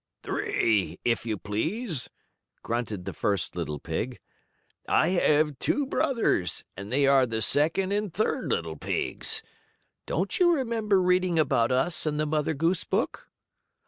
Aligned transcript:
"Three, 0.23 0.97
if 1.05 1.27
you 1.27 1.37
please," 1.37 2.09
grunted 2.63 3.05
the 3.05 3.13
first 3.13 3.55
little 3.55 3.77
pig. 3.77 4.17
"I 4.89 5.09
have 5.09 5.59
two 5.59 5.85
brothers, 5.85 6.63
and 6.75 6.91
they 6.91 7.05
are 7.05 7.27
the 7.27 7.39
second 7.39 7.91
and 7.91 8.11
third 8.11 8.45
little 8.49 8.77
pigs. 8.77 9.43
Don't 10.07 10.39
you 10.39 10.55
remember 10.55 10.99
reading 10.99 11.37
about 11.37 11.71
us 11.71 12.07
in 12.07 12.17
the 12.17 12.25
Mother 12.25 12.55
Goose 12.55 12.83
book?" 12.83 13.29